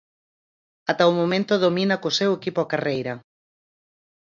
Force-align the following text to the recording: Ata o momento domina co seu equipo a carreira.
Ata 0.91 1.03
o 1.11 1.15
momento 1.19 1.53
domina 1.65 1.99
co 2.01 2.15
seu 2.19 2.31
equipo 2.39 2.59
a 2.61 2.69
carreira. 2.71 3.13